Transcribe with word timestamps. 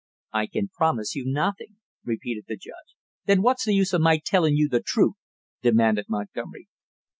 "I 0.33 0.47
can 0.47 0.69
promise 0.73 1.13
you 1.13 1.25
nothing," 1.27 1.75
repeated 2.03 2.45
the 2.47 2.55
judge. 2.57 2.97
"Then 3.27 3.43
what's 3.43 3.65
the 3.65 3.75
use 3.75 3.93
of 3.93 4.01
my 4.01 4.17
tellin' 4.17 4.55
you 4.57 4.67
the 4.67 4.81
truth?" 4.81 5.13
demanded 5.61 6.05
Montgomery. 6.09 6.67